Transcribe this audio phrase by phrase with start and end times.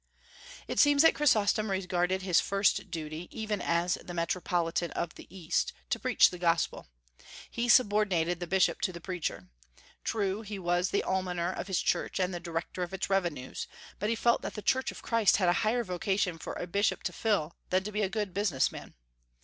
[0.67, 5.73] It seems that Chrysostom regarded his first duty, even as the Metropolitan of the East,
[5.91, 6.87] to preach the gospel.
[7.51, 9.49] He subordinated the bishop to the preacher.
[10.03, 13.67] True, he was the almoner of his church and the director of its revenues;
[13.99, 17.03] but he felt that the church of Christ had a higher vocation for a bishop
[17.03, 18.95] to fill than to be a good business man.